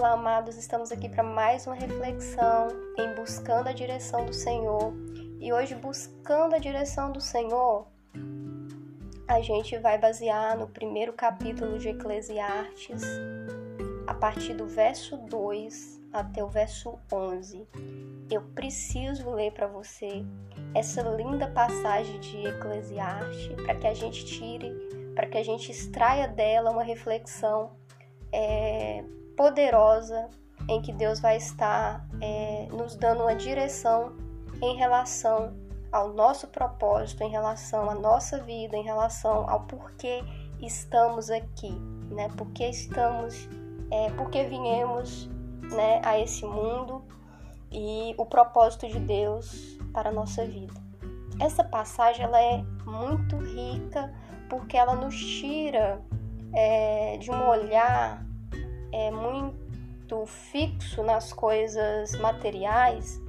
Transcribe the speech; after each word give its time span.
Olá, 0.00 0.12
amados, 0.12 0.56
estamos 0.56 0.90
aqui 0.90 1.10
para 1.10 1.22
mais 1.22 1.66
uma 1.66 1.76
reflexão 1.76 2.68
em 2.98 3.14
buscando 3.14 3.68
a 3.68 3.72
direção 3.74 4.24
do 4.24 4.32
Senhor. 4.32 4.94
E 5.38 5.52
hoje, 5.52 5.74
buscando 5.74 6.54
a 6.54 6.58
direção 6.58 7.12
do 7.12 7.20
Senhor, 7.20 7.86
a 9.28 9.42
gente 9.42 9.76
vai 9.76 9.98
basear 9.98 10.56
no 10.56 10.66
primeiro 10.66 11.12
capítulo 11.12 11.78
de 11.78 11.90
Eclesiastes, 11.90 13.02
a 14.06 14.14
partir 14.14 14.54
do 14.54 14.66
verso 14.66 15.18
2 15.18 16.00
até 16.14 16.42
o 16.42 16.48
verso 16.48 16.98
11. 17.12 17.68
Eu 18.30 18.40
preciso 18.54 19.28
ler 19.28 19.52
para 19.52 19.66
você 19.66 20.24
essa 20.74 21.02
linda 21.02 21.46
passagem 21.48 22.18
de 22.20 22.46
Eclesiastes 22.46 23.52
para 23.66 23.74
que 23.74 23.86
a 23.86 23.92
gente 23.92 24.24
tire, 24.24 24.72
para 25.14 25.26
que 25.26 25.36
a 25.36 25.44
gente 25.44 25.70
extraia 25.70 26.26
dela 26.26 26.70
uma 26.70 26.82
reflexão 26.82 27.72
é, 28.32 29.04
poderosa 29.36 30.28
em 30.68 30.80
que 30.80 30.92
Deus 30.92 31.20
vai 31.20 31.36
estar 31.36 32.06
é, 32.20 32.68
nos 32.70 32.96
dando 32.96 33.22
uma 33.22 33.34
direção 33.34 34.16
em 34.62 34.76
relação 34.76 35.54
ao 35.90 36.12
nosso 36.12 36.46
propósito, 36.48 37.22
em 37.22 37.30
relação 37.30 37.90
à 37.90 37.94
nossa 37.94 38.38
vida, 38.42 38.76
em 38.76 38.82
relação 38.82 39.48
ao 39.48 39.62
porquê 39.62 40.22
estamos 40.60 41.30
aqui, 41.30 41.72
né? 42.10 42.28
Porque 42.36 42.68
estamos, 42.68 43.48
é, 43.90 44.10
porque 44.10 44.44
viemos, 44.44 45.28
né, 45.72 46.00
a 46.04 46.18
esse 46.18 46.44
mundo 46.44 47.04
e 47.70 48.14
o 48.18 48.26
propósito 48.26 48.86
de 48.88 48.98
Deus 48.98 49.78
para 49.92 50.10
a 50.10 50.12
nossa 50.12 50.44
vida. 50.44 50.74
Essa 51.40 51.64
passagem 51.64 52.24
ela 52.24 52.40
é 52.40 52.62
muito 52.84 53.36
rica 53.38 54.12
porque 54.48 54.76
ela 54.76 54.94
nos 54.94 55.16
tira 55.16 56.02
é, 56.52 57.16
de 57.18 57.30
um 57.30 57.48
olhar 57.48 58.24
é 58.92 59.10
muito 59.10 60.26
fixo 60.26 61.02
nas 61.02 61.32
coisas 61.32 62.14
materiais 62.18 63.20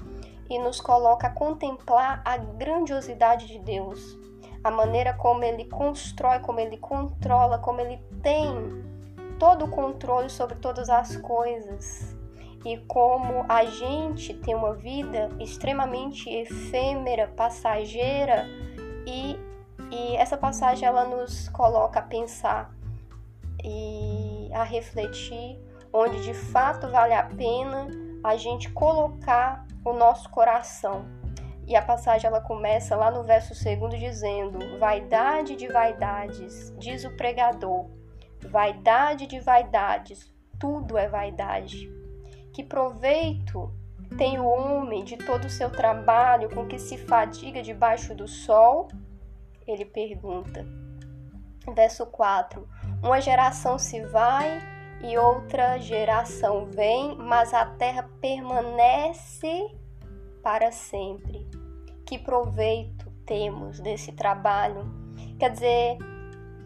e 0.49 0.59
nos 0.59 0.81
coloca 0.81 1.27
a 1.27 1.29
contemplar 1.29 2.21
a 2.25 2.37
grandiosidade 2.37 3.47
de 3.47 3.59
Deus, 3.59 4.17
a 4.63 4.69
maneira 4.69 5.13
como 5.13 5.43
ele 5.43 5.65
constrói, 5.65 6.39
como 6.39 6.59
ele 6.59 6.77
controla, 6.77 7.57
como 7.57 7.79
ele 7.79 7.97
tem 8.21 8.53
todo 9.39 9.65
o 9.65 9.69
controle 9.69 10.29
sobre 10.29 10.55
todas 10.55 10.89
as 10.89 11.15
coisas 11.17 12.15
e 12.65 12.77
como 12.87 13.45
a 13.49 13.65
gente 13.65 14.33
tem 14.35 14.53
uma 14.53 14.73
vida 14.73 15.29
extremamente 15.39 16.29
efêmera, 16.29 17.27
passageira 17.29 18.45
e, 19.07 19.39
e 19.89 20.15
essa 20.15 20.37
passagem 20.37 20.87
ela 20.87 21.05
nos 21.05 21.49
coloca 21.49 21.99
a 21.99 22.03
pensar 22.03 22.71
e 23.63 24.49
a 24.53 24.63
refletir, 24.63 25.59
onde 25.93 26.23
de 26.23 26.33
fato 26.33 26.89
vale 26.89 27.13
a 27.13 27.23
pena 27.23 27.87
a 28.23 28.35
gente 28.35 28.69
colocar 28.71 29.65
o 29.83 29.93
nosso 29.93 30.29
coração. 30.29 31.05
E 31.67 31.75
a 31.75 31.81
passagem 31.81 32.27
ela 32.27 32.41
começa 32.41 32.95
lá 32.95 33.09
no 33.09 33.23
verso 33.23 33.55
segundo 33.55 33.97
dizendo: 33.97 34.77
Vaidade 34.79 35.55
de 35.55 35.67
vaidades, 35.67 36.73
diz 36.77 37.05
o 37.05 37.15
pregador. 37.15 37.89
Vaidade 38.49 39.27
de 39.27 39.39
vaidades, 39.39 40.31
tudo 40.59 40.97
é 40.97 41.07
vaidade. 41.07 41.89
Que 42.53 42.63
proveito 42.63 43.71
tem 44.17 44.39
o 44.39 44.45
homem 44.45 45.03
de 45.03 45.15
todo 45.15 45.45
o 45.45 45.49
seu 45.49 45.69
trabalho 45.69 46.49
com 46.49 46.67
que 46.67 46.77
se 46.77 46.97
fadiga 46.97 47.61
debaixo 47.61 48.13
do 48.13 48.27
sol? 48.27 48.89
Ele 49.65 49.85
pergunta. 49.85 50.65
Verso 51.73 52.05
4: 52.05 52.67
uma 53.01 53.19
geração 53.19 53.79
se 53.79 54.01
vai 54.05 54.61
e 55.01 55.17
outra 55.17 55.79
geração 55.79 56.65
vem, 56.65 57.15
mas 57.17 57.53
a 57.53 57.65
terra 57.65 58.07
permanece 58.21 59.67
para 60.43 60.71
sempre. 60.71 61.49
Que 62.05 62.19
proveito 62.19 63.09
temos 63.25 63.79
desse 63.79 64.11
trabalho? 64.11 64.85
Quer 65.39 65.49
dizer, 65.49 65.97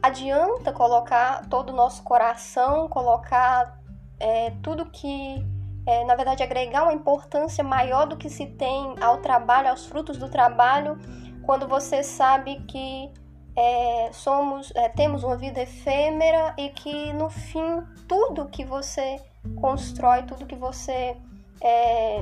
adianta 0.04 0.74
colocar 0.74 1.48
todo 1.48 1.70
o 1.70 1.76
nosso 1.76 2.04
coração, 2.04 2.90
colocar 2.90 3.80
é, 4.20 4.52
tudo 4.62 4.86
que, 4.88 5.46
é, 5.86 6.04
na 6.04 6.16
verdade, 6.16 6.44
agregar 6.44 6.84
uma 6.84 6.94
importância 6.94 7.64
maior 7.64 8.06
do 8.06 8.18
que 8.18 8.30
se 8.30 8.46
tem 8.46 8.96
ao 9.00 9.18
trabalho, 9.18 9.70
aos 9.70 9.86
frutos 9.86 10.18
do 10.18 10.30
trabalho, 10.30 10.98
quando 11.46 11.68
você 11.68 12.04
sabe 12.04 12.62
que 12.66 13.12
é, 13.56 14.10
somos, 14.12 14.72
é, 14.76 14.90
temos 14.90 15.24
uma 15.24 15.38
vida 15.38 15.62
efêmera 15.62 16.54
e 16.58 16.70
que 16.70 17.14
no 17.14 17.30
fim 17.30 17.84
tudo 18.08 18.50
que 18.50 18.66
você 18.66 19.22
constrói, 19.62 20.24
tudo 20.24 20.46
que 20.46 20.56
você 20.56 21.16
é, 21.62 22.22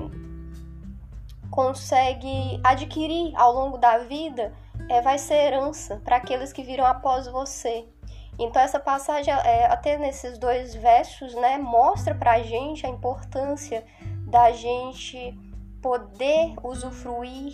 consegue 1.50 2.60
adquirir 2.64 3.36
ao 3.36 3.54
longo 3.54 3.78
da 3.78 4.00
vida 4.00 4.54
é, 4.90 5.02
vai 5.02 5.18
ser 5.18 5.36
herança 5.36 6.02
para 6.04 6.18
aqueles 6.18 6.54
que 6.54 6.64
viram 6.64 6.86
após 6.86 7.28
você. 7.28 7.86
Então 8.38 8.62
essa 8.62 8.80
passagem, 8.80 9.34
é, 9.34 9.66
até 9.66 9.98
nesses 9.98 10.38
dois 10.38 10.74
versos, 10.76 11.34
né, 11.36 11.58
mostra 11.58 12.16
para 12.16 12.34
a 12.34 12.44
gente 12.44 12.86
a 12.86 12.90
importância 12.90 13.84
da 14.28 14.52
gente 14.52 15.38
poder 15.82 16.56
usufruir 16.64 17.54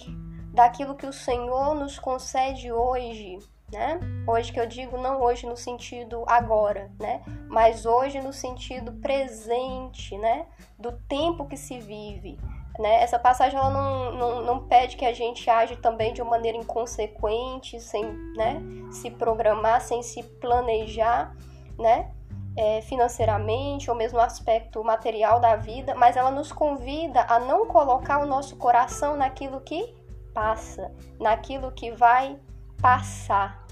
daquilo 0.54 0.96
que 0.96 1.06
o 1.06 1.14
Senhor 1.14 1.76
nos 1.76 2.00
concede 2.00 2.72
hoje, 2.72 3.40
né? 3.72 4.00
Hoje 4.28 4.52
que 4.52 4.60
eu 4.60 4.66
digo 4.66 4.98
não 4.98 5.22
hoje 5.22 5.46
no 5.46 5.56
sentido 5.56 6.24
agora, 6.28 6.92
né? 7.00 7.22
Mas 7.48 7.86
hoje 7.86 8.20
no 8.20 8.34
sentido 8.34 8.94
presente, 8.94 10.18
né? 10.18 10.46
Do 10.78 10.92
tempo 10.92 11.46
que 11.46 11.58
se 11.58 11.80
vive, 11.80 12.40
né? 12.78 13.02
Essa 13.02 13.20
passagem 13.20 13.58
ela 13.58 13.70
não, 13.70 14.12
não, 14.12 14.42
não 14.44 14.68
pede 14.68 14.96
que 14.96 15.06
a 15.06 15.14
gente 15.14 15.50
age 15.50 15.76
também 15.78 16.14
de 16.14 16.22
uma 16.22 16.32
maneira 16.32 16.58
inconsequente, 16.58 17.80
sem, 17.80 18.06
né? 18.36 18.62
Se 18.92 19.12
programar, 19.12 19.82
sem 19.82 20.02
se 20.02 20.24
planejar, 20.24 21.36
né? 21.78 22.12
É, 22.58 22.82
financeiramente 22.82 23.90
ou 23.90 23.96
mesmo 23.96 24.18
no 24.18 24.24
aspecto 24.24 24.84
material 24.84 25.40
da 25.40 25.56
vida, 25.56 25.96
mas 25.96 26.18
ela 26.18 26.32
nos 26.32 26.52
convida 26.52 27.26
a 27.30 27.40
não 27.40 27.68
colocar 27.68 28.20
o 28.20 28.26
nosso 28.26 28.58
coração 28.58 29.16
naquilo 29.16 29.62
que 29.62 29.96
passa, 30.34 30.92
naquilo 31.20 31.72
que 31.72 31.92
vai 31.92 32.38
passar. 32.82 33.66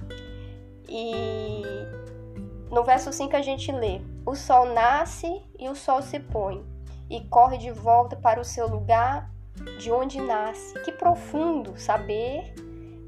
E 0.90 1.62
no 2.72 2.84
verso 2.84 3.12
5 3.12 3.36
a 3.36 3.42
gente 3.42 3.72
lê: 3.72 4.02
O 4.26 4.36
sol 4.36 4.66
nasce 4.74 5.42
e 5.58 5.68
o 5.70 5.76
sol 5.76 6.02
se 6.02 6.20
põe, 6.20 6.66
e 7.10 7.22
corre 7.22 7.58
de 7.58 7.72
volta 7.72 8.16
para 8.16 8.40
o 8.40 8.46
seu 8.46 8.68
lugar 8.68 9.30
de 9.80 9.92
onde 9.92 10.22
nasce. 10.22 10.80
Que 10.82 10.92
profundo 10.92 11.78
saber 11.78 12.54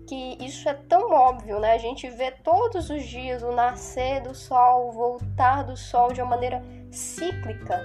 que 0.08 0.38
isso 0.44 0.68
é 0.68 0.74
tão 0.74 1.12
óbvio, 1.12 1.60
né? 1.60 1.74
A 1.74 1.78
gente 1.78 2.10
vê 2.10 2.32
todos 2.32 2.90
os 2.90 3.04
dias 3.04 3.44
o 3.44 3.52
nascer 3.52 4.22
do 4.22 4.34
sol, 4.34 4.90
o 4.90 4.92
voltar 4.92 5.64
do 5.64 5.78
sol 5.78 6.12
de 6.12 6.22
uma 6.22 6.32
maneira 6.32 6.64
cíclica, 6.90 7.80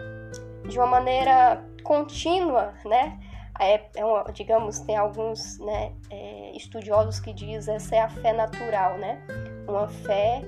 de 0.66 0.78
uma 0.78 0.86
maneira 0.86 1.62
contínua, 1.82 2.72
né? 2.84 3.20
É, 3.60 3.81
é 3.94 4.04
uma, 4.04 4.25
digamos, 4.32 4.81
tem 4.81 4.97
alguns 4.97 5.59
né, 5.59 5.92
é, 6.10 6.56
estudiosos 6.56 7.20
que 7.20 7.32
dizem 7.32 7.76
essa 7.76 7.94
é 7.94 8.00
a 8.00 8.09
fé 8.09 8.32
natural, 8.32 8.98
né? 8.98 9.22
Uma 9.69 9.88
fé 9.88 10.42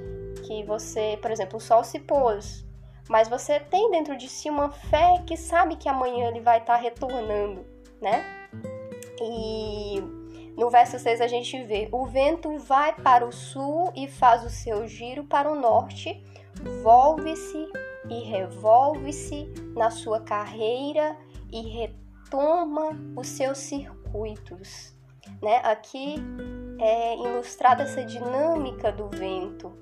que 0.47 0.65
você, 0.65 1.19
por 1.23 1.31
exemplo, 1.31 1.59
o 1.59 1.61
sol 1.61 1.85
se 1.85 2.01
pôs, 2.01 2.65
mas 3.09 3.29
você 3.29 3.61
tem 3.61 3.91
dentro 3.91 4.17
de 4.17 4.29
si 4.29 4.51
uma 4.51 4.71
fé 4.71 5.23
que 5.27 5.37
sabe 5.37 5.77
que 5.77 5.89
amanhã 5.89 6.29
ele 6.29 6.41
vai 6.41 6.59
estar 6.59 6.77
retornando, 6.77 7.65
né? 8.01 8.25
E 9.21 10.01
no 10.57 10.69
verso 10.69 10.99
6 10.99 11.21
a 11.21 11.29
gente 11.29 11.63
vê: 11.63 11.89
o 11.93 12.07
vento 12.07 12.59
vai 12.59 12.93
para 12.93 13.25
o 13.25 13.33
sul 13.33 13.93
e 13.95 14.09
faz 14.09 14.45
o 14.45 14.51
seu 14.51 14.87
giro 14.89 15.25
para 15.25 15.51
o 15.51 15.55
norte, 15.55 16.23
volve-se 16.83 17.69
e 18.11 18.25
revolve-se 18.25 19.53
na 19.77 19.91
sua 19.91 20.21
carreira 20.21 21.17
e 21.53 21.61
retorna 21.63 22.06
toma 22.31 22.91
os 23.17 23.29
seus 23.29 23.59
circuitos. 23.59 24.95
Né? 25.43 25.57
Aqui 25.65 26.17
é 26.79 27.17
ilustrada 27.17 27.83
essa 27.83 28.05
dinâmica 28.05 28.93
do 28.93 29.09
vento, 29.09 29.73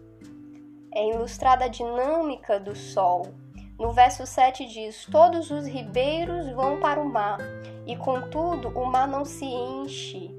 é 0.93 1.11
ilustrada 1.11 1.65
a 1.65 1.69
dinâmica 1.69 2.59
do 2.59 2.75
sol. 2.75 3.35
No 3.79 3.91
verso 3.91 4.25
7 4.25 4.67
diz: 4.67 5.07
Todos 5.07 5.51
os 5.51 5.67
ribeiros 5.67 6.49
vão 6.53 6.79
para 6.79 7.01
o 7.01 7.09
mar, 7.09 7.39
e 7.87 7.97
contudo 7.97 8.69
o 8.69 8.87
mar 8.87 9.09
não 9.09 9.25
se 9.25 9.45
enche. 9.45 10.31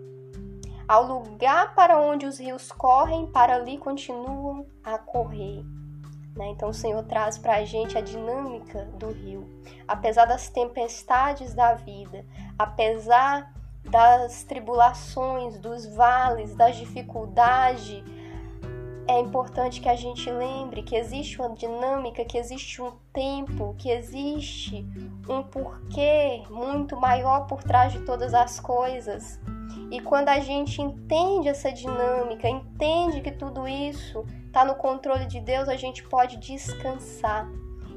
Ao 0.88 1.04
lugar 1.04 1.74
para 1.76 2.00
onde 2.00 2.26
os 2.26 2.40
rios 2.40 2.72
correm, 2.72 3.28
para 3.28 3.56
ali 3.56 3.78
continuam 3.78 4.66
a 4.84 4.98
correr. 4.98 5.66
Né? 6.36 6.50
Então 6.50 6.70
o 6.70 6.74
Senhor 6.74 7.02
traz 7.04 7.38
para 7.38 7.56
a 7.56 7.66
gente 7.66 7.98
a 7.98 8.02
dinâmica 8.02 8.86
do 9.00 9.12
rio. 9.12 9.50
Apesar 9.88 10.26
das 10.26 10.50
tempestades 10.50 11.54
da 11.54 11.74
vida, 11.76 12.26
apesar 12.60 13.54
das 13.84 14.44
tribulações, 14.44 15.58
dos 15.60 15.86
vales, 15.86 16.56
das 16.56 16.76
dificuldades, 16.76 18.04
é 19.08 19.20
importante 19.20 19.80
que 19.80 19.88
a 19.88 19.96
gente 19.96 20.30
lembre 20.32 20.82
que 20.82 20.96
existe 20.96 21.40
uma 21.40 21.54
dinâmica, 21.54 22.26
que 22.26 22.38
existe 22.38 22.82
um 22.82 22.92
tempo, 23.14 23.76
que 23.78 23.90
existe 23.90 24.84
um 25.30 25.44
porquê 25.44 26.44
muito 26.50 26.98
maior 27.00 27.46
por 27.46 27.64
trás 27.64 27.94
de 27.94 28.00
todas 28.00 28.34
as 28.34 28.60
coisas. 28.60 29.40
E 29.92 30.02
quando 30.02 30.30
a 30.30 30.40
gente 30.40 30.82
entende 30.82 31.48
essa 31.48 31.72
dinâmica, 31.72 32.50
entende 32.50 33.22
que 33.22 33.32
tudo 33.32 33.68
isso 33.68 34.26
está 34.48 34.66
no 34.66 34.76
controle 34.76 35.26
de 35.26 35.40
Deus, 35.40 35.70
a 35.70 35.76
gente 35.76 36.04
pode 36.04 36.38
descansar. 36.38 37.48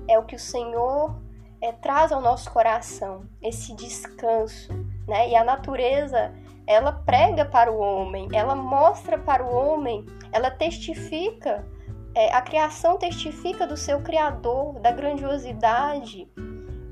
É 0.07 0.19
o 0.19 0.25
que 0.25 0.37
o 0.37 0.39
Senhor 0.39 1.19
é, 1.61 1.73
traz 1.73 2.13
ao 2.13 2.21
nosso 2.21 2.51
coração, 2.51 3.23
esse 3.43 3.75
descanso. 3.75 4.73
Né? 5.07 5.31
E 5.31 5.37
a 5.37 5.43
natureza 5.43 6.35
ela 6.67 6.93
prega 6.93 7.47
para 7.47 7.73
o 7.73 7.79
homem, 7.79 8.29
ela 8.33 8.55
mostra 8.55 9.17
para 9.19 9.43
o 9.43 9.51
homem, 9.51 10.05
ela 10.31 10.51
testifica, 10.51 11.67
é, 12.15 12.31
a 12.35 12.43
criação 12.43 12.99
testifica 12.99 13.67
do 13.67 13.77
seu 13.77 14.03
Criador, 14.03 14.79
da 14.81 14.91
grandiosidade. 14.91 16.31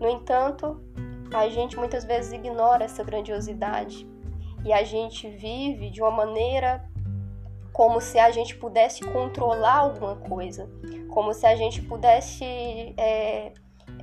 No 0.01 0.09
entanto, 0.09 0.81
a 1.35 1.47
gente 1.51 1.77
muitas 1.77 2.05
vezes 2.05 2.33
ignora 2.33 2.85
essa 2.85 3.05
grandiosidade 3.05 4.16
e 4.67 4.73
a 4.73 4.83
gente 4.83 5.29
vive 5.29 5.91
de 5.91 6.03
uma 6.03 6.11
maneira 6.11 6.85
como 7.73 8.01
se 8.01 8.19
a 8.19 8.33
gente 8.33 8.57
pudesse 8.57 9.01
controlar 9.05 9.77
alguma 9.77 10.17
coisa, 10.17 10.69
como 11.11 11.33
se 11.33 11.47
a 11.47 11.55
gente 11.55 11.81
pudesse 11.83 12.45
é, 12.97 13.53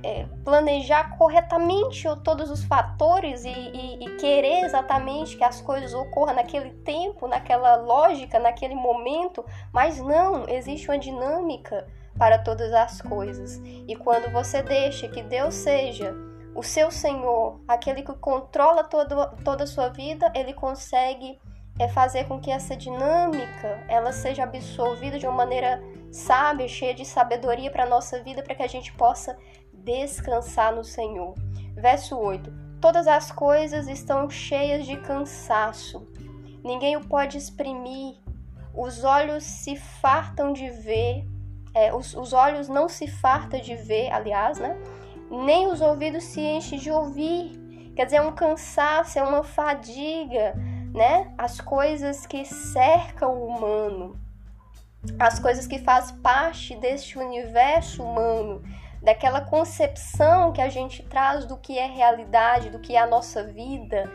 é, 0.02 0.26
planejar 0.42 1.18
corretamente 1.18 2.08
todos 2.22 2.50
os 2.50 2.64
fatores 2.64 3.44
e, 3.44 3.50
e, 3.50 4.04
e, 4.06 4.16
querer 4.16 4.64
exatamente 4.64 5.36
que 5.36 5.44
as 5.44 5.60
coisas 5.60 5.92
ocorram 5.92 6.34
naquele 6.34 6.70
tempo, 6.70 7.28
naquela 7.28 7.76
lógica, 7.76 8.38
naquele 8.38 8.74
momento, 8.74 9.44
mas 9.70 9.98
não, 10.00 10.48
existe 10.48 10.88
uma 10.88 10.98
dinâmica 10.98 11.86
para 12.16 12.38
todas 12.38 12.72
as 12.72 13.02
coisas. 13.02 13.60
E 13.86 13.94
quando 13.96 14.32
você 14.32 14.62
deixa 14.62 15.08
que 15.08 15.22
Deus 15.22 15.52
seja 15.52 16.14
o 16.54 16.62
seu 16.62 16.90
Senhor, 16.90 17.60
aquele 17.66 18.02
que 18.02 18.14
controla 18.14 18.84
todo, 18.84 19.36
toda 19.44 19.64
a 19.64 19.66
sua 19.66 19.88
vida, 19.88 20.30
ele 20.34 20.54
consegue 20.54 21.38
é, 21.78 21.88
fazer 21.88 22.28
com 22.28 22.40
que 22.40 22.50
essa 22.50 22.76
dinâmica 22.76 23.84
ela 23.88 24.12
seja 24.12 24.44
absorvida 24.44 25.18
de 25.18 25.26
uma 25.26 25.36
maneira 25.36 25.82
sábia, 26.12 26.68
cheia 26.68 26.94
de 26.94 27.04
sabedoria 27.04 27.70
para 27.70 27.82
a 27.84 27.88
nossa 27.88 28.22
vida, 28.22 28.42
para 28.42 28.54
que 28.54 28.62
a 28.62 28.68
gente 28.68 28.92
possa 28.92 29.36
descansar 29.72 30.74
no 30.74 30.84
Senhor. 30.84 31.34
Verso 31.74 32.16
8: 32.16 32.52
Todas 32.80 33.06
as 33.06 33.32
coisas 33.32 33.88
estão 33.88 34.30
cheias 34.30 34.86
de 34.86 34.96
cansaço, 34.98 36.06
ninguém 36.62 36.96
o 36.96 37.04
pode 37.04 37.36
exprimir, 37.36 38.16
os 38.72 39.02
olhos 39.02 39.42
se 39.42 39.76
fartam 39.76 40.52
de 40.52 40.70
ver, 40.70 41.24
é, 41.74 41.92
os, 41.92 42.14
os 42.14 42.32
olhos 42.32 42.68
não 42.68 42.88
se 42.88 43.08
fartam 43.08 43.60
de 43.60 43.74
ver, 43.74 44.12
aliás, 44.12 44.60
né? 44.60 44.76
Nem 45.34 45.66
os 45.66 45.80
ouvidos 45.80 46.24
se 46.24 46.40
enchem 46.40 46.78
de 46.78 46.90
ouvir. 46.90 47.92
Quer 47.96 48.06
dizer, 48.06 48.16
é 48.16 48.22
um 48.22 48.32
cansaço, 48.32 49.18
é 49.18 49.22
uma 49.22 49.42
fadiga, 49.42 50.54
né? 50.92 51.32
As 51.36 51.60
coisas 51.60 52.26
que 52.26 52.44
cercam 52.44 53.30
o 53.32 53.46
humano, 53.46 54.18
as 55.18 55.38
coisas 55.38 55.66
que 55.66 55.78
fazem 55.78 56.16
parte 56.18 56.74
deste 56.76 57.18
universo 57.18 58.02
humano, 58.02 58.62
daquela 59.02 59.42
concepção 59.42 60.52
que 60.52 60.60
a 60.60 60.68
gente 60.68 61.02
traz 61.02 61.44
do 61.44 61.56
que 61.56 61.78
é 61.78 61.86
realidade, 61.86 62.70
do 62.70 62.78
que 62.78 62.96
é 62.96 63.00
a 63.00 63.06
nossa 63.06 63.44
vida. 63.44 64.10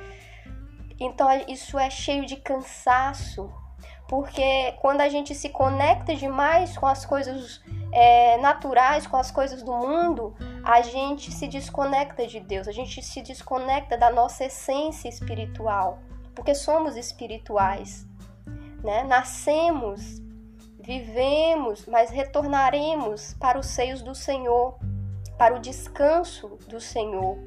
Então 1.00 1.28
isso 1.48 1.78
é 1.80 1.90
cheio 1.90 2.26
de 2.26 2.36
cansaço, 2.36 3.50
porque 4.08 4.74
quando 4.82 5.02
a 5.02 5.08
gente 5.08 5.34
se 5.36 5.50
conecta 5.50 6.16
demais 6.16 6.78
com 6.78 6.88
as 6.88 7.06
coisas 7.06 7.62
é, 7.92 8.38
naturais, 8.38 9.08
com 9.08 9.16
as 9.16 9.32
coisas 9.32 9.64
do 9.64 9.72
mundo, 9.72 10.36
a 10.70 10.84
gente 10.84 11.32
se 11.32 11.48
desconecta 11.48 12.28
de 12.28 12.40
Deus, 12.40 12.68
a 12.68 12.72
gente 12.72 13.02
se 13.02 13.24
desconecta 13.24 13.98
da 13.98 14.12
nossa 14.12 14.46
essência 14.46 15.10
espiritual, 15.10 15.98
porque 16.36 16.54
somos 16.54 16.96
espirituais, 16.96 18.06
né? 18.84 19.04
Nascemos 19.04 20.22
vivemos, 20.90 21.86
mas 21.86 22.10
retornaremos 22.10 23.36
para 23.40 23.60
os 23.60 23.68
seios 23.68 24.02
do 24.02 24.16
Senhor, 24.16 24.78
para 25.38 25.56
o 25.56 25.60
descanso 25.60 26.58
do 26.68 26.80
Senhor. 26.80 27.38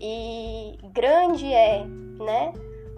E 0.00 0.78
grande 0.92 1.52
é, 1.52 1.84
né, 1.84 2.52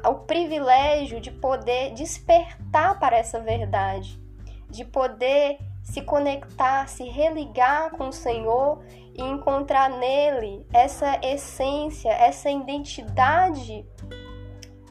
o 0.04 0.14
privilégio 0.14 1.20
de 1.20 1.30
poder 1.30 1.94
despertar 1.94 2.98
para 2.98 3.16
essa 3.16 3.40
verdade, 3.40 4.20
de 4.68 4.84
poder 4.84 5.58
se 5.82 6.02
conectar, 6.02 6.86
se 6.86 7.04
religar 7.04 7.90
com 7.90 8.08
o 8.08 8.12
Senhor 8.12 8.80
e 9.18 9.22
encontrar 9.22 9.90
nele 9.90 10.64
essa 10.72 11.18
essência, 11.22 12.10
essa 12.10 12.48
identidade 12.48 13.84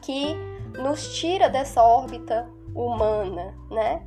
que 0.02 0.36
nos 0.78 1.18
tira 1.18 1.48
dessa 1.48 1.82
órbita 1.82 2.48
humana, 2.74 3.54
né? 3.70 4.06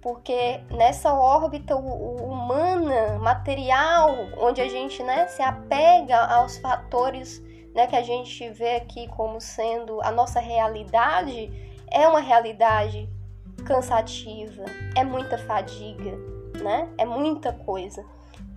porque 0.00 0.60
nessa 0.70 1.12
órbita 1.12 1.76
humana, 1.76 3.18
material, 3.18 4.10
onde 4.38 4.60
a 4.60 4.68
gente 4.68 5.02
né, 5.02 5.26
se 5.26 5.42
apega 5.42 6.16
aos 6.16 6.56
fatores 6.58 7.42
né, 7.74 7.86
que 7.86 7.96
a 7.96 8.02
gente 8.02 8.48
vê 8.50 8.76
aqui 8.76 9.08
como 9.08 9.40
sendo 9.40 10.00
a 10.02 10.10
nossa 10.10 10.40
realidade, 10.40 11.50
é 11.90 12.06
uma 12.08 12.20
realidade 12.20 13.08
cansativa, 13.64 14.64
é 14.96 15.04
muita 15.04 15.36
fadiga, 15.36 16.12
né? 16.62 16.88
É 16.96 17.04
muita 17.04 17.52
coisa. 17.52 18.04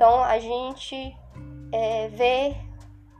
Então 0.01 0.24
a 0.24 0.39
gente 0.39 1.15
é, 1.71 2.07
vê, 2.07 2.56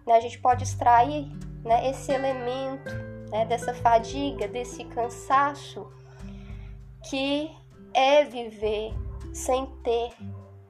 né, 0.04 0.16
a 0.16 0.20
gente 0.20 0.40
pode 0.40 0.64
extrair 0.64 1.32
né, 1.64 1.88
esse 1.92 2.12
elemento 2.12 2.92
né, 3.30 3.46
dessa 3.46 3.72
fadiga, 3.72 4.48
desse 4.48 4.84
cansaço 4.86 5.88
que 7.08 7.52
é 7.94 8.26
viver 8.26 8.96
sem 9.32 9.68
ter, 9.84 10.10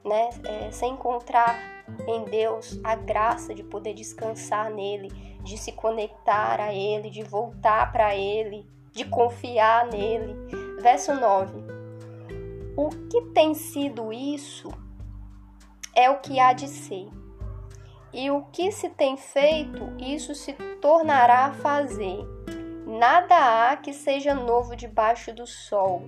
né, 0.03 0.31
é, 0.43 0.69
sem 0.71 0.95
encontrar 0.95 1.57
em 2.05 2.25
Deus 2.25 2.77
a 2.83 2.93
graça 2.93 3.55
de 3.55 3.63
poder 3.63 3.93
descansar 3.93 4.69
nele, 4.69 5.07
de 5.45 5.57
se 5.57 5.71
conectar 5.71 6.59
a 6.59 6.73
ele, 6.73 7.09
de 7.09 7.23
voltar 7.23 7.89
para 7.89 8.13
ele, 8.13 8.69
de 8.91 9.05
confiar 9.05 9.87
nele. 9.87 10.35
Verso 10.81 11.15
9. 11.15 11.63
O 12.75 12.89
que 13.07 13.21
tem 13.33 13.53
sido 13.53 14.11
isso 14.11 14.73
é 15.95 16.09
o 16.09 16.19
que 16.19 16.39
há 16.39 16.53
de 16.53 16.67
ser. 16.67 17.07
E 18.13 18.29
o 18.29 18.43
que 18.51 18.71
se 18.71 18.89
tem 18.89 19.15
feito, 19.15 19.93
isso 19.97 20.35
se 20.35 20.53
tornará 20.81 21.45
a 21.45 21.53
fazer. 21.53 22.19
Nada 22.85 23.71
há 23.71 23.77
que 23.77 23.93
seja 23.93 24.35
novo 24.35 24.75
debaixo 24.75 25.33
do 25.33 25.47
sol. 25.47 26.03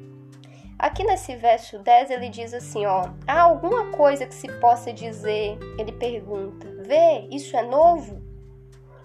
Aqui 0.78 1.04
nesse 1.06 1.36
verso 1.38 1.80
10 1.80 2.12
ele 2.12 2.28
diz 2.28 2.54
assim, 2.54 2.86
ó: 2.86 3.06
"Há 3.26 3.42
alguma 3.42 3.92
coisa 3.92 4.26
que 4.26 4.36
se 4.36 4.52
possa 4.60 4.92
dizer?" 4.92 5.58
Ele 5.78 5.94
pergunta: 5.94 6.68
"Vê, 6.86 7.26
isso 7.32 7.56
é 7.56 7.62
novo?" 7.62 8.22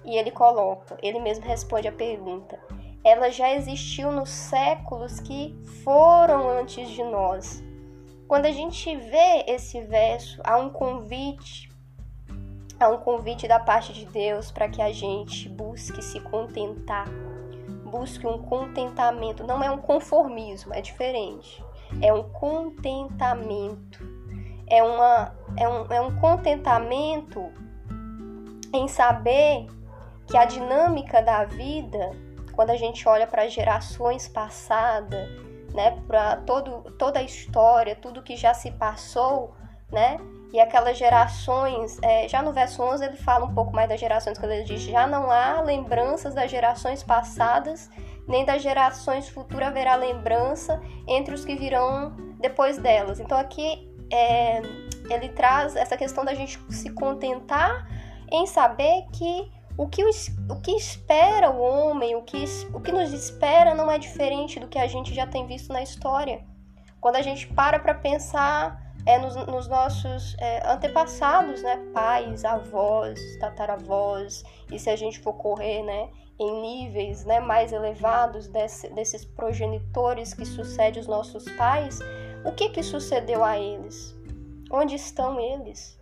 E 0.05 0.17
ele 0.17 0.33
coloca, 0.33 0.99
ele 1.01 1.21
mesmo 1.21 1.45
responde 1.45 1.87
a 1.87 1.93
pergunta: 1.93 2.59
"Ela 3.05 3.31
já 3.31 3.55
existiu 3.55 4.11
nos 4.11 4.31
séculos 4.31 5.21
que 5.21 5.57
foram 5.85 6.49
antes 6.49 6.89
de 6.89 7.05
nós." 7.05 7.63
Quando 8.29 8.47
a 8.47 8.53
gente 8.53 8.95
vê 8.95 9.45
esse 9.47 9.81
verso, 9.81 10.41
há 10.45 10.57
um 10.57 10.71
convite 10.71 11.69
há 12.79 12.89
um 12.89 12.99
convite 12.99 13.49
da 13.49 13.59
parte 13.59 13.93
de 13.93 14.05
Deus 14.05 14.53
para 14.53 14.69
que 14.69 14.81
a 14.81 14.93
gente 14.93 15.49
busque 15.49 16.01
se 16.01 16.21
contentar, 16.21 17.09
busque 17.91 18.25
um 18.25 18.41
contentamento, 18.41 19.45
não 19.45 19.61
é 19.65 19.69
um 19.69 19.79
conformismo, 19.79 20.73
é 20.73 20.81
diferente 20.81 21.61
é 22.03 22.13
um 22.13 22.25
contentamento. 22.25 24.07
É, 24.67 24.83
uma, 24.83 25.35
é, 25.57 25.69
um, 25.69 25.87
é 25.87 26.01
um 26.01 26.17
contentamento 26.17 27.51
em 28.73 28.87
saber 28.87 29.67
que 30.27 30.37
a 30.37 30.45
dinâmica 30.45 31.23
da 31.23 31.45
vida, 31.45 32.11
quando 32.53 32.71
a 32.71 32.77
gente 32.77 33.09
olha 33.09 33.27
para 33.27 33.49
gerações 33.49 34.29
passadas, 34.29 35.27
né, 35.79 35.97
para 36.09 36.39
toda 36.99 37.21
a 37.21 37.23
história, 37.23 37.95
tudo 37.95 38.21
que 38.21 38.35
já 38.37 38.53
se 38.53 38.73
passou, 38.73 39.55
né, 39.93 40.19
e 40.53 40.59
aquelas 40.59 40.99
gerações, 40.99 42.01
é, 42.03 42.27
já 42.27 42.43
no 42.43 42.53
verso 42.53 42.83
11 42.83 43.05
ele 43.05 43.17
fala 43.17 43.47
um 43.47 43.55
pouco 43.55 43.73
mais 43.73 43.89
das 43.89 44.01
gerações, 44.01 44.37
quando 44.37 44.51
ele 44.51 44.65
diz: 44.65 44.81
já 44.81 45.07
não 45.07 45.31
há 45.31 45.61
lembranças 45.61 46.35
das 46.35 46.51
gerações 46.51 47.05
passadas, 47.05 47.89
nem 48.27 48.45
das 48.45 48.61
gerações 48.61 49.29
futuras 49.29 49.69
haverá 49.69 49.95
lembrança 49.95 50.83
entre 51.07 51.33
os 51.33 51.45
que 51.45 51.55
virão 51.55 52.13
depois 52.41 52.77
delas. 52.77 53.21
Então 53.21 53.39
aqui 53.39 53.89
é, 54.13 54.61
ele 55.09 55.29
traz 55.29 55.77
essa 55.77 55.97
questão 55.97 56.25
da 56.25 56.35
gente 56.35 56.59
se 56.71 56.91
contentar 56.91 57.87
em 58.33 58.47
saber 58.47 59.05
que 59.13 59.49
o 59.79 59.87
que, 59.87 60.05
o 60.05 60.61
que 60.61 60.73
espera 60.73 61.51
o 61.53 61.61
homem, 61.61 62.17
o 62.17 62.23
que, 62.23 62.45
o 62.75 62.81
que 62.81 62.91
nos 62.91 63.13
espera 63.13 63.77
não 63.77 63.89
é 63.89 63.97
diferente 63.97 64.59
do 64.59 64.67
que 64.67 64.77
a 64.77 64.89
gente 64.89 65.15
já 65.15 65.25
tem 65.25 65.47
visto 65.47 65.73
na 65.73 65.81
história. 65.81 66.45
Quando 67.01 67.15
a 67.15 67.23
gente 67.23 67.47
para 67.47 67.79
para 67.79 67.95
pensar 67.95 68.93
é, 69.07 69.17
nos, 69.21 69.37
nos 69.47 69.69
nossos 69.69 70.37
é, 70.41 70.69
antepassados, 70.69 71.63
né, 71.63 71.77
pais, 71.95 72.45
avós, 72.45 73.21
tataravós, 73.39 74.43
e 74.73 74.81
se 74.81 74.91
a 74.91 74.97
gente 74.97 75.21
for 75.21 75.35
correr, 75.35 75.85
né, 75.85 76.11
em 76.41 76.61
níveis 76.61 77.25
né, 77.25 77.39
mais 77.39 77.73
elevados 77.73 78.49
desse, 78.49 78.89
desses 78.89 79.25
progenitores 79.25 80.35
que 80.35 80.45
sucedem 80.45 81.01
os 81.01 81.07
nossos 81.07 81.45
pais, 81.53 82.01
o 82.45 82.51
que 82.51 82.69
que 82.71 82.83
sucedeu 82.83 83.45
a 83.45 83.57
eles? 83.57 84.13
Onde 84.73 84.97
estão 84.97 85.39
eles? 85.39 85.97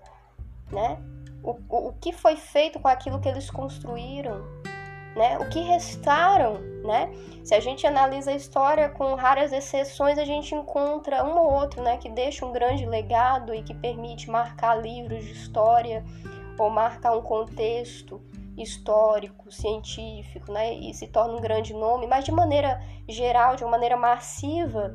Né? 0.73 0.99
O, 1.47 1.53
o, 1.69 1.89
o 1.89 1.93
que 1.93 2.13
foi 2.13 2.35
feito 2.35 2.81
com 2.81 2.89
aquilo 2.89 3.21
que 3.21 3.29
eles 3.29 3.49
construíram? 3.49 4.45
Né? 5.15 5.39
O 5.39 5.49
que 5.49 5.61
restaram, 5.61 6.59
né? 6.85 7.11
Se 7.43 7.55
a 7.55 7.61
gente 7.61 7.87
analisa 7.87 8.33
a 8.33 8.35
história 8.35 8.91
com 8.91 9.15
raras 9.15 9.53
exceções, 9.53 10.19
a 10.19 10.25
gente 10.25 10.55
encontra 10.55 11.25
um 11.25 11.39
ou 11.39 11.53
outro, 11.55 11.83
né, 11.83 11.97
que 11.97 12.11
deixa 12.11 12.45
um 12.45 12.53
grande 12.53 12.85
legado 12.85 13.55
e 13.55 13.63
que 13.63 13.73
permite 13.73 14.29
marcar 14.29 14.75
livros 14.75 15.25
de 15.25 15.33
história 15.33 16.05
ou 16.59 16.69
marcar 16.69 17.17
um 17.17 17.23
contexto 17.23 18.21
histórico, 18.59 19.51
científico, 19.51 20.51
né? 20.53 20.75
E 20.75 20.93
se 20.95 21.07
torna 21.07 21.35
um 21.35 21.41
grande 21.41 21.73
nome, 21.73 22.07
mas 22.07 22.25
de 22.25 22.33
maneira 22.33 22.83
geral, 23.09 23.55
de 23.57 23.65
uma 23.65 23.71
maneira 23.71 23.97
massiva, 23.97 24.95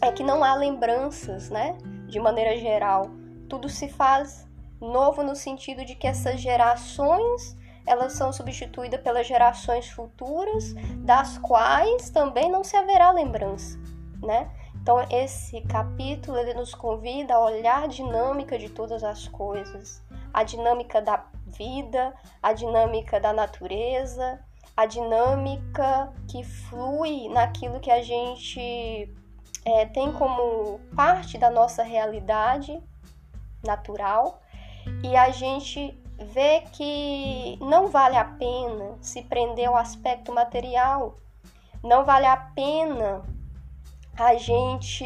é 0.00 0.10
que 0.12 0.22
não 0.22 0.44
há 0.44 0.54
lembranças, 0.54 1.50
né? 1.50 1.76
De 2.06 2.18
maneira 2.18 2.56
geral, 2.56 3.10
tudo 3.48 3.68
se 3.68 3.88
faz 3.88 4.46
novo 4.90 5.22
no 5.22 5.34
sentido 5.34 5.84
de 5.84 5.94
que 5.94 6.06
essas 6.06 6.40
gerações 6.40 7.56
elas 7.86 8.14
são 8.14 8.32
substituídas 8.32 9.00
pelas 9.00 9.26
gerações 9.26 9.88
futuras, 9.90 10.72
das 10.98 11.36
quais 11.38 12.08
também 12.10 12.50
não 12.50 12.64
se 12.64 12.76
haverá 12.76 13.10
lembrança, 13.10 13.78
né? 14.22 14.50
Então 14.74 15.04
esse 15.10 15.60
capítulo 15.62 16.38
ele 16.38 16.54
nos 16.54 16.74
convida 16.74 17.34
a 17.34 17.40
olhar 17.40 17.84
a 17.84 17.86
dinâmica 17.86 18.58
de 18.58 18.68
todas 18.68 19.02
as 19.04 19.28
coisas, 19.28 20.02
a 20.32 20.42
dinâmica 20.42 21.00
da 21.00 21.24
vida, 21.46 22.14
a 22.42 22.52
dinâmica 22.52 23.20
da 23.20 23.32
natureza, 23.32 24.40
a 24.76 24.86
dinâmica 24.86 26.12
que 26.28 26.42
flui 26.42 27.28
naquilo 27.28 27.80
que 27.80 27.90
a 27.90 28.02
gente 28.02 29.14
é, 29.64 29.86
tem 29.86 30.12
como 30.12 30.80
parte 30.94 31.38
da 31.38 31.48
nossa 31.50 31.82
realidade 31.82 32.82
natural 33.64 34.42
e 35.02 35.16
a 35.16 35.30
gente 35.30 35.98
vê 36.32 36.60
que 36.72 37.58
não 37.60 37.88
vale 37.88 38.16
a 38.16 38.24
pena 38.24 38.96
se 39.00 39.22
prender 39.22 39.68
ao 39.68 39.76
aspecto 39.76 40.32
material, 40.32 41.18
não 41.82 42.04
vale 42.04 42.26
a 42.26 42.36
pena 42.36 43.22
a 44.16 44.36
gente 44.36 45.04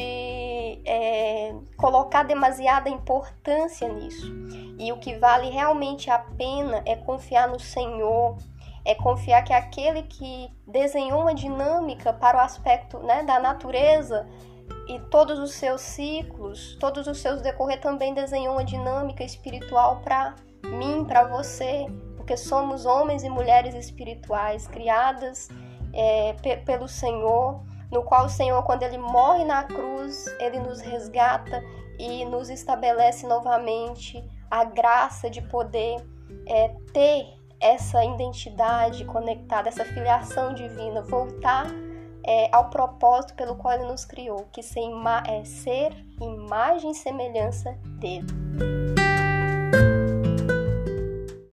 é, 0.85 1.55
colocar 1.77 2.25
demasiada 2.25 2.89
importância 2.91 3.89
nisso. 3.89 4.31
E 4.79 4.93
o 4.93 4.99
que 4.99 5.17
vale 5.17 5.51
realmente 5.51 6.11
a 6.11 6.19
pena 6.19 6.83
é 6.85 6.95
confiar 6.95 7.49
no 7.49 7.59
Senhor, 7.59 8.37
é 8.85 8.95
confiar 8.95 9.43
que 9.43 9.53
aquele 9.53 10.03
que 10.03 10.51
desenhou 10.67 11.23
uma 11.23 11.35
dinâmica 11.35 12.13
para 12.13 12.39
o 12.39 12.41
aspecto 12.41 12.99
né, 12.99 13.23
da 13.23 13.41
natureza 13.41 14.29
e 14.89 14.99
todos 15.11 15.39
os 15.39 15.53
seus 15.53 15.81
ciclos, 15.81 16.77
todos 16.81 17.07
os 17.07 17.19
seus 17.19 17.43
decorrer 17.43 17.81
também 17.81 18.15
desenhou 18.15 18.55
uma 18.55 18.65
dinâmica 18.65 19.23
espiritual 19.23 20.01
para 20.01 20.35
mim, 20.65 21.05
para 21.05 21.25
você, 21.25 21.87
porque 22.17 22.37
somos 22.37 22.87
homens 22.87 23.23
e 23.23 23.29
mulheres 23.29 23.75
espirituais 23.75 24.67
criadas 24.67 25.49
é, 25.93 26.33
pelo 26.65 26.89
Senhor 26.89 27.61
no 27.91 28.03
qual 28.03 28.27
o 28.27 28.29
Senhor, 28.29 28.63
quando 28.65 28.83
ele 28.83 28.99
morre 28.99 29.45
na 29.45 29.65
cruz, 29.65 30.27
ele 30.39 30.59
nos 30.61 30.81
resgata 30.81 31.63
e 31.99 32.25
nos 32.25 32.51
estabelece 32.51 33.27
novamente 33.27 34.23
a 34.51 34.65
graça 34.65 35.29
de 35.31 35.43
poder 35.43 35.97
é, 36.47 36.69
ter 36.93 37.27
essa 37.61 38.05
identidade 38.05 39.05
conectada, 39.05 39.69
essa 39.69 39.85
filiação 39.85 40.55
divina, 40.55 41.03
voltar 41.03 41.67
é, 42.25 42.55
ao 42.55 42.71
propósito 42.71 43.35
pelo 43.35 43.57
qual 43.57 43.75
ele 43.75 43.87
nos 43.87 44.05
criou, 44.05 44.49
que 44.53 44.63
ser, 44.63 44.81
ima 44.81 45.23
é 45.27 45.45
ser 45.45 45.93
imagem 46.21 46.91
e 46.91 46.95
semelhança 46.95 47.73
dele. 47.99 48.27